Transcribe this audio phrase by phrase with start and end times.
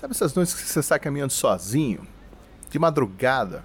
[0.00, 2.00] Sabe essas noites que você sai caminhando sozinho,
[2.70, 3.62] de madrugada,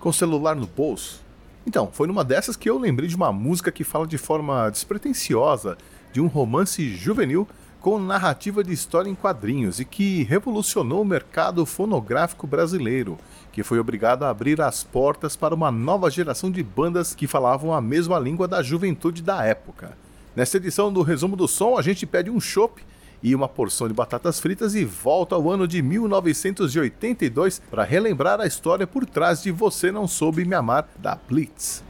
[0.00, 1.20] com o celular no bolso?
[1.66, 5.76] Então, foi numa dessas que eu lembrei de uma música que fala de forma despretensiosa
[6.10, 7.46] de um romance juvenil
[7.82, 13.18] com narrativa de história em quadrinhos e que revolucionou o mercado fonográfico brasileiro,
[13.52, 17.74] que foi obrigado a abrir as portas para uma nova geração de bandas que falavam
[17.74, 19.94] a mesma língua da juventude da época.
[20.34, 22.82] Nesta edição do Resumo do Som, a gente pede um chopp
[23.24, 28.46] e uma porção de batatas fritas e volta ao ano de 1982 para relembrar a
[28.46, 31.82] história por trás de Você Não Soube Me Amar da Blitz.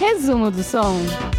[0.00, 1.31] Resumo do som.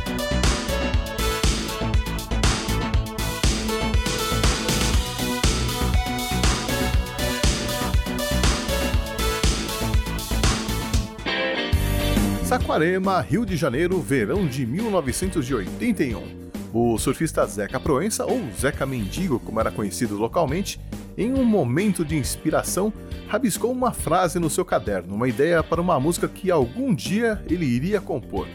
[12.73, 16.49] Saquarema, Rio de Janeiro, verão de 1981.
[16.73, 20.81] O surfista Zeca Proença, ou Zeca Mendigo, como era conhecido localmente,
[21.15, 22.91] em um momento de inspiração,
[23.27, 27.65] rabiscou uma frase no seu caderno, uma ideia para uma música que algum dia ele
[27.65, 28.47] iria compor.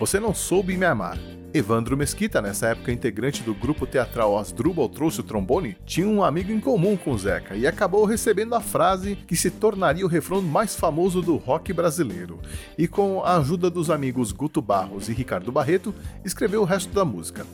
[0.00, 1.18] Você não soube me amar.
[1.56, 6.52] Evandro Mesquita, nessa época integrante do grupo teatral Asdrubal Trouxe o Trombone, tinha um amigo
[6.52, 10.76] em comum com Zeca e acabou recebendo a frase que se tornaria o refrão mais
[10.76, 12.38] famoso do rock brasileiro.
[12.76, 17.06] E com a ajuda dos amigos Guto Barros e Ricardo Barreto, escreveu o resto da
[17.06, 17.46] música.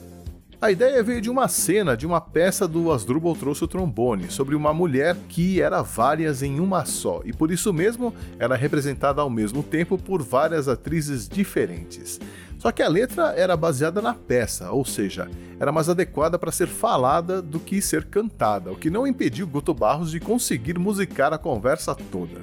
[0.61, 4.55] A ideia veio de uma cena de uma peça do Asdrubal trouxe o trombone, sobre
[4.55, 9.29] uma mulher que era várias em uma só, e por isso mesmo era representada ao
[9.29, 12.21] mesmo tempo por várias atrizes diferentes.
[12.63, 16.69] Só que a letra era baseada na peça, ou seja, era mais adequada para ser
[16.69, 21.39] falada do que ser cantada, o que não impediu Guto Barros de conseguir musicar a
[21.39, 22.41] conversa toda.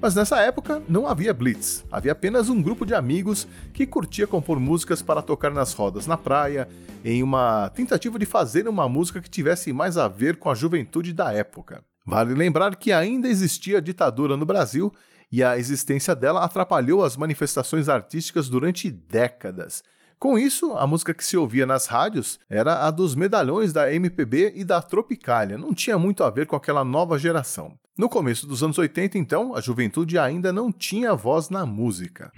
[0.00, 4.60] Mas nessa época não havia blitz, havia apenas um grupo de amigos que curtia compor
[4.60, 6.68] músicas para tocar nas rodas na praia,
[7.04, 11.12] em uma tentativa de fazer uma música que tivesse mais a ver com a juventude
[11.12, 11.82] da época.
[12.06, 14.92] Vale lembrar que ainda existia ditadura no Brasil
[15.30, 19.82] e a existência dela atrapalhou as manifestações artísticas durante décadas.
[20.18, 24.52] Com isso, a música que se ouvia nas rádios era a dos medalhões da MPB
[24.54, 27.78] e da Tropicália, não tinha muito a ver com aquela nova geração.
[27.96, 32.30] No começo dos anos 80, então, a juventude ainda não tinha voz na música.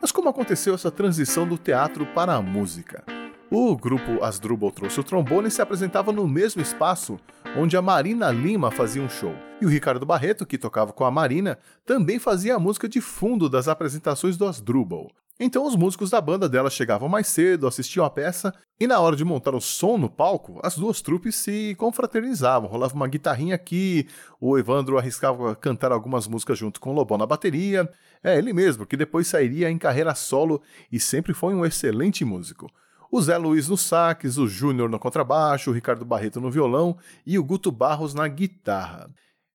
[0.00, 3.04] Mas como aconteceu essa transição do teatro para a música?
[3.50, 7.18] O grupo Asdrubal trouxe o trombone e se apresentava no mesmo espaço
[7.56, 9.34] onde a Marina Lima fazia um show.
[9.58, 13.48] E o Ricardo Barreto, que tocava com a Marina, também fazia a música de fundo
[13.48, 15.10] das apresentações do Asdrubal.
[15.40, 19.16] Então os músicos da banda dela chegavam mais cedo, assistiam a peça, e na hora
[19.16, 22.68] de montar o som no palco, as duas trupes se confraternizavam.
[22.68, 24.06] Rolava uma guitarrinha aqui,
[24.38, 27.90] o Evandro arriscava cantar algumas músicas junto com o Lobão na bateria.
[28.22, 30.60] É ele mesmo, que depois sairia em carreira solo
[30.92, 32.70] e sempre foi um excelente músico
[33.10, 36.96] o Zé Luiz no sax, o Júnior no contrabaixo, o Ricardo Barreto no violão
[37.26, 39.10] e o Guto Barros na guitarra.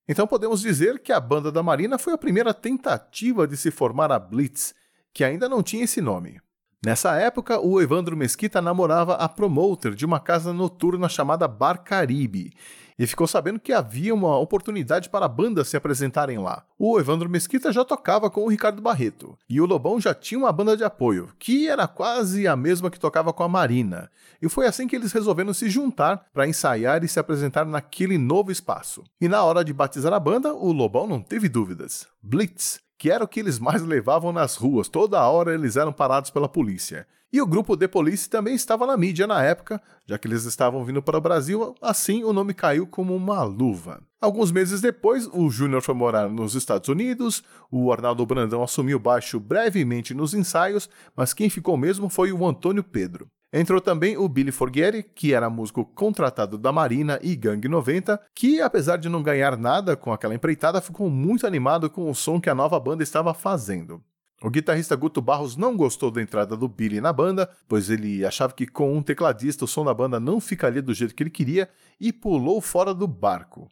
[0.07, 4.11] Então podemos dizer que a banda da Marina foi a primeira tentativa de se formar
[4.11, 4.73] a Blitz,
[5.13, 6.41] que ainda não tinha esse nome.
[6.85, 12.51] Nessa época, o Evandro Mesquita namorava a promoter de uma casa noturna chamada Bar Caribe
[12.97, 16.63] e ficou sabendo que havia uma oportunidade para bandas se apresentarem lá.
[16.77, 20.51] O Evandro Mesquita já tocava com o Ricardo Barreto e o Lobão já tinha uma
[20.51, 24.09] banda de apoio, que era quase a mesma que tocava com a Marina.
[24.41, 28.51] E foi assim que eles resolveram se juntar para ensaiar e se apresentar naquele novo
[28.51, 29.03] espaço.
[29.19, 32.07] E na hora de batizar a banda, o Lobão não teve dúvidas.
[32.21, 36.29] Blitz que era o que eles mais levavam nas ruas, toda hora eles eram parados
[36.29, 37.05] pela polícia.
[37.33, 40.85] E o grupo The Police também estava na mídia na época, já que eles estavam
[40.85, 44.01] vindo para o Brasil, assim o nome caiu como uma luva.
[44.21, 49.37] Alguns meses depois, o Júnior foi morar nos Estados Unidos, o Arnaldo Brandão assumiu baixo
[49.37, 53.27] brevemente nos ensaios, mas quem ficou mesmo foi o Antônio Pedro.
[53.55, 58.59] Entrou também o Billy Forghieri, que era músico contratado da Marina e Gang 90, que
[58.59, 62.49] apesar de não ganhar nada com aquela empreitada, ficou muito animado com o som que
[62.49, 64.01] a nova banda estava fazendo.
[64.41, 68.53] O guitarrista Guto Barros não gostou da entrada do Billy na banda, pois ele achava
[68.53, 71.69] que com um tecladista o som da banda não ficaria do jeito que ele queria
[71.99, 73.69] e pulou fora do barco.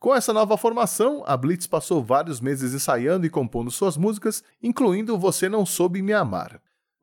[0.00, 5.16] Com essa nova formação, a Blitz passou vários meses ensaiando e compondo suas músicas, incluindo
[5.16, 6.60] Você Não Soube Me Amar.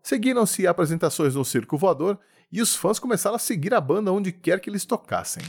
[0.07, 2.17] Seguiram-se apresentações no Circo Voador
[2.49, 5.43] e os fãs começaram a seguir a banda onde quer que eles tocassem.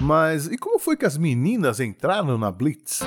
[0.00, 3.00] Mas e como foi que as meninas entraram na Blitz?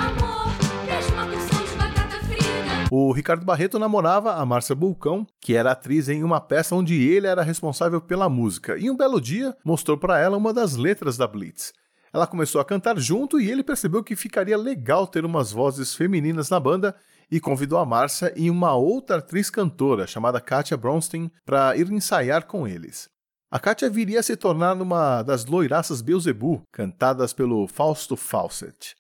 [2.92, 7.28] o Ricardo Barreto namorava a Márcia Bulcão, que era atriz em uma peça onde ele
[7.28, 11.26] era responsável pela música, e um belo dia mostrou para ela uma das letras da
[11.26, 11.72] Blitz.
[12.12, 16.50] Ela começou a cantar junto e ele percebeu que ficaria legal ter umas vozes femininas
[16.50, 16.98] na banda
[17.32, 22.46] e convidou a Márcia e uma outra atriz cantora chamada Katia Bronstein para ir ensaiar
[22.46, 23.10] com eles.
[23.52, 28.96] A Katia viria a se tornar uma das loiraças Beelzebub, cantadas pelo Fausto Fawcett.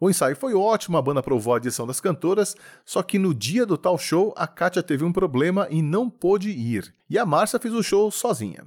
[0.00, 3.64] O ensaio foi ótimo, a banda aprovou a adição das cantoras, só que no dia
[3.64, 7.60] do tal show a Katia teve um problema e não pôde ir, e a Márcia
[7.60, 8.66] fez o show sozinha.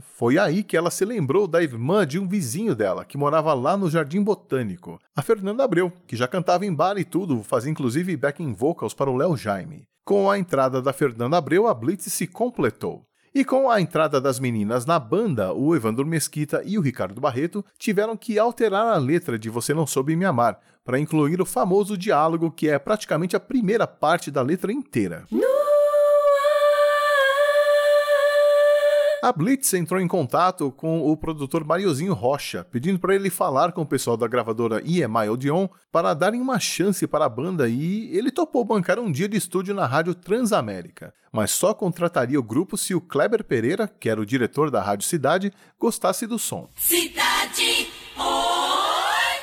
[0.00, 3.76] Foi aí que ela se lembrou da irmã de um vizinho dela, que morava lá
[3.76, 8.16] no Jardim Botânico, a Fernanda Abreu, que já cantava em bar e tudo, fazia inclusive
[8.16, 9.86] backing vocals para o Léo Jaime.
[10.04, 13.06] Com a entrada da Fernanda Abreu, a Blitz se completou.
[13.34, 17.64] E com a entrada das meninas na banda, o Evandro Mesquita e o Ricardo Barreto
[17.76, 21.96] tiveram que alterar a letra de Você Não Soube Me Amar, para incluir o famoso
[21.96, 25.24] diálogo que é praticamente a primeira parte da letra inteira.
[29.24, 33.80] A Blitz entrou em contato com o produtor Mariozinho Rocha, pedindo para ele falar com
[33.80, 38.30] o pessoal da gravadora EMI Odeon para darem uma chance para a banda e ele
[38.30, 42.94] topou bancar um dia de estúdio na rádio Transamérica, mas só contrataria o grupo se
[42.94, 46.68] o Kleber Pereira, que era o diretor da Rádio Cidade, gostasse do som.
[46.74, 47.88] Cidade!
[48.18, 49.42] Oi!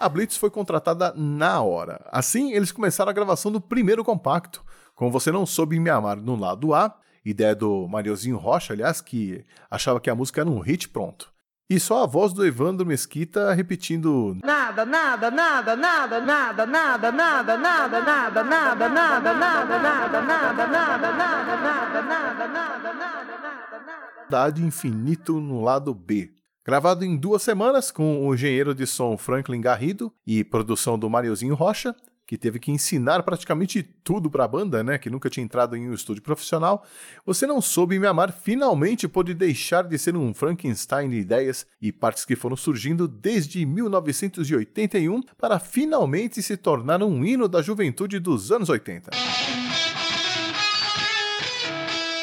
[0.00, 2.02] A Blitz foi contratada na hora.
[2.10, 6.34] Assim, eles começaram a gravação do primeiro compacto, com Você Não Soube Me Amar no
[6.34, 10.88] lado A Ideia do Mariozinho Rocha, aliás, que achava que a música era um hit
[10.88, 11.32] pronto.
[11.70, 17.56] E só a voz do Evandro Mesquita repetindo Nada, nada, nada, nada, nada, nada, nada,
[17.56, 25.62] nada, nada, nada, nada, nada, nada, nada, nada, nada, nada, nada, nada, nada, infinito no
[25.62, 26.30] lado B.
[26.64, 31.54] Gravado em duas semanas com o engenheiro de som Franklin Garrido e produção do Mariozinho
[31.54, 31.94] Rocha,
[32.32, 35.90] que teve que ensinar praticamente tudo para a banda, né, que nunca tinha entrado em
[35.90, 36.82] um estúdio profissional,
[37.26, 41.92] Você Não Soube Me Amar finalmente pôde deixar de ser um Frankenstein de ideias e
[41.92, 48.50] partes que foram surgindo desde 1981 para finalmente se tornar um hino da juventude dos
[48.50, 49.10] anos 80.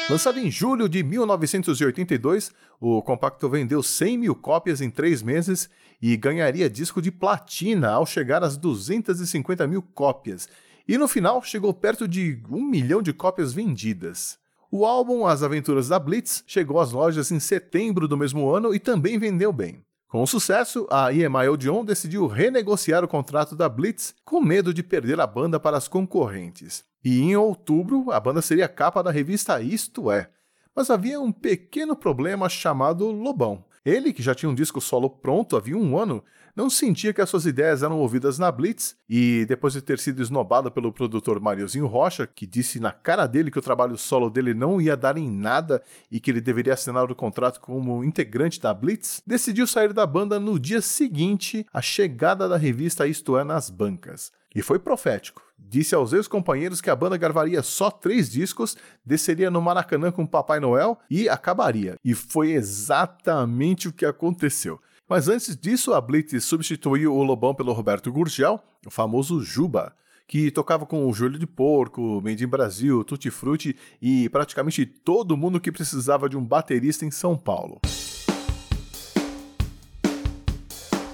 [0.09, 5.69] Lançado em julho de 1982, o compacto vendeu 100 mil cópias em três meses
[6.01, 10.49] e ganharia disco de platina ao chegar às 250 mil cópias,
[10.87, 14.39] e no final chegou perto de um milhão de cópias vendidas.
[14.71, 18.79] O álbum As Aventuras da Blitz chegou às lojas em setembro do mesmo ano e
[18.79, 19.83] também vendeu bem.
[20.07, 24.81] Com o sucesso, a EMI Odeon decidiu renegociar o contrato da Blitz com medo de
[24.81, 26.88] perder a banda para as concorrentes.
[27.03, 30.29] E em outubro, a banda seria capa da revista Isto É.
[30.75, 33.65] Mas havia um pequeno problema chamado Lobão.
[33.85, 36.23] Ele, que já tinha um disco solo pronto havia um ano,
[36.55, 40.21] não sentia que as suas ideias eram ouvidas na Blitz e, depois de ter sido
[40.21, 44.53] esnobado pelo produtor Mariozinho Rocha, que disse na cara dele que o trabalho solo dele
[44.53, 45.81] não ia dar em nada
[46.11, 50.39] e que ele deveria assinar o contrato como integrante da Blitz, decidiu sair da banda
[50.39, 54.31] no dia seguinte à chegada da revista Isto É nas bancas.
[54.53, 55.48] E foi profético.
[55.59, 58.75] Disse aos ex-companheiros que a banda gravaria só três discos,
[59.05, 61.95] desceria no Maracanã com Papai Noel e acabaria.
[62.03, 64.79] E foi exatamente o que aconteceu.
[65.07, 69.93] Mas antes disso, a Blitz substituiu o Lobão pelo Roberto Gurgel, o famoso Juba,
[70.27, 75.35] que tocava com o Júlio de Porco, Made in Brasil, Tutti Frutti e praticamente todo
[75.35, 77.79] mundo que precisava de um baterista em São Paulo.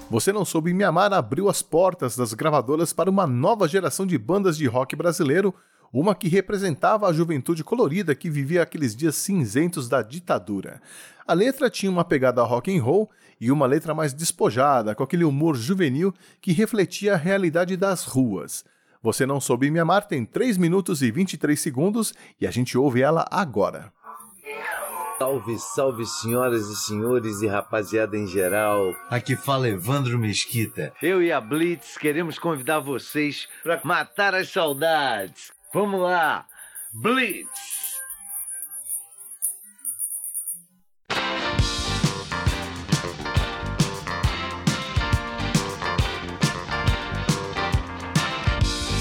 [0.08, 4.16] Você Não Soube Me Amar abriu as portas das gravadoras para uma nova geração de
[4.16, 5.52] bandas de rock brasileiro,
[5.92, 10.80] uma que representava a juventude colorida que vivia aqueles dias cinzentos da ditadura.
[11.26, 13.10] A letra tinha uma pegada rock and roll
[13.40, 18.64] e uma letra mais despojada, com aquele humor juvenil que refletia a realidade das ruas.
[19.02, 23.02] Você Não Soube Me Amar tem 3 minutos e 23 segundos e a gente ouve
[23.02, 23.92] ela agora.
[25.18, 28.94] Salve, salve, senhoras e senhores e rapaziada em geral.
[29.08, 30.92] Aqui fala Evandro Mesquita.
[31.00, 35.50] Eu e a Blitz queremos convidar vocês para matar as saudades.
[35.72, 36.44] Vamos lá,
[36.92, 37.48] Blitz!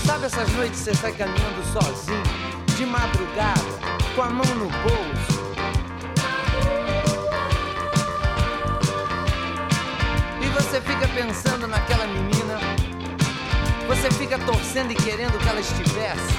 [0.05, 2.23] Sabe essas noites você sai caminhando sozinho,
[2.77, 3.59] de madrugada,
[4.15, 5.14] com a mão no bolso?
[11.25, 12.59] Pensando naquela menina,
[13.87, 16.35] você fica torcendo e querendo que ela estivesse.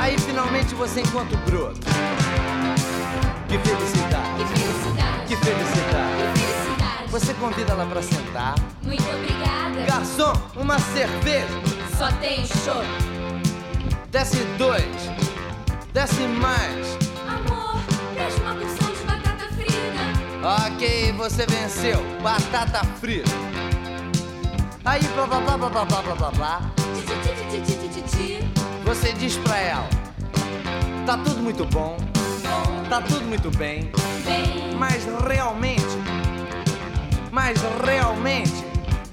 [0.00, 1.80] Aí finalmente você encontra o broto.
[3.48, 4.26] Que felicidade.
[4.36, 5.26] Que felicidade.
[5.28, 6.32] Que felicidade.
[6.34, 7.10] Que felicidade.
[7.10, 8.54] Você convida ela para sentar.
[8.82, 9.86] Muito obrigada.
[9.86, 11.46] Garçom, uma cerveja.
[11.96, 12.82] Só tem show.
[14.10, 14.84] Desce dois.
[15.92, 16.98] Desce mais.
[17.28, 17.80] Amor,
[18.16, 18.85] traz uma frita.
[20.46, 21.98] Ok, você venceu.
[22.22, 23.28] Batata frita.
[24.84, 26.60] Aí blá blá blá blá blá blá blá blá.
[28.84, 29.88] Você diz pra ela:
[31.04, 31.96] Tá tudo muito bom,
[32.88, 33.90] tá tudo muito bem.
[34.78, 35.84] mas realmente,
[37.32, 38.64] mas realmente,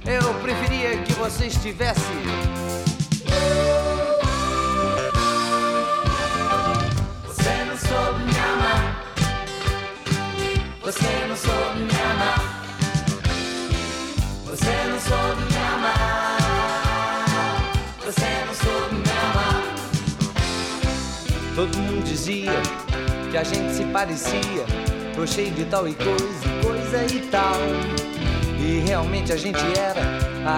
[0.05, 2.11] eu preferia que você estivesse.
[21.63, 22.51] Todo mundo dizia
[23.32, 24.65] que a gente se parecia.
[25.15, 27.55] Tô cheio de tal e coisa, coisa e tal.
[28.60, 30.01] E realmente a gente era,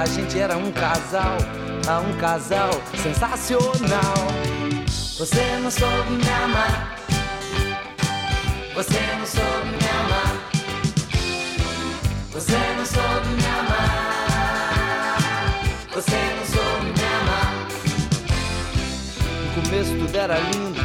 [0.02, 1.38] a gente era um casal,
[1.88, 2.72] ah, um casal
[3.04, 4.16] sensacional.
[5.20, 6.98] Você não soube me amar.
[8.74, 10.52] Você não soube me amar.
[12.34, 14.66] Você não soube me amar.
[15.94, 17.68] Você não soube me amar.
[19.46, 20.85] No começo tudo era lindo,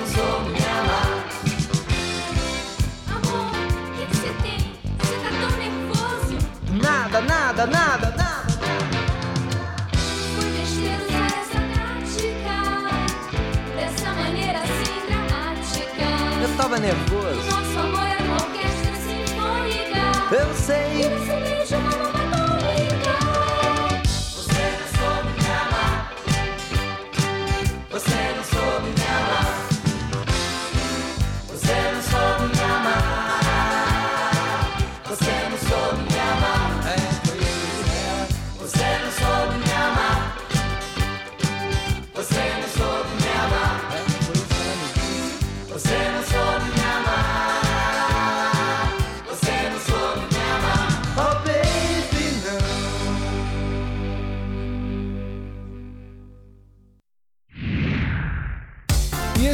[7.65, 8.41] nada, nada, nada.
[16.41, 17.35] Eu tava nervoso.
[17.49, 18.37] Nosso amor era uma
[20.35, 21.05] Eu sei.
[21.05, 21.30] Eu sei.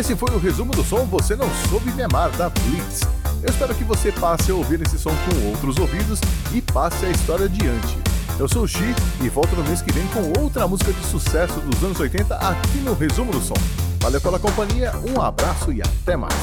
[0.08, 3.02] Esse foi o resumo do som Você Não Soube Me Amar, da Blitz.
[3.44, 6.22] Eu espero que você passe a ouvir esse som com outros ouvidos
[6.54, 7.98] e passe a história adiante.
[8.40, 11.60] Eu sou o Xi e volto no mês que vem com outra música de sucesso
[11.60, 13.56] dos anos 80 aqui no Resumo do Som.
[14.00, 16.34] Valeu pela companhia, um abraço e até mais.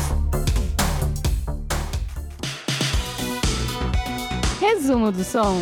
[4.60, 5.56] Resumo do som.